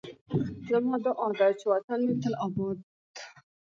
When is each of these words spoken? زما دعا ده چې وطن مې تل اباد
زما 0.67 0.95
دعا 1.05 1.27
ده 1.39 1.47
چې 1.59 1.65
وطن 1.71 1.99
مې 2.05 2.13
تل 2.21 2.33
اباد 2.45 2.77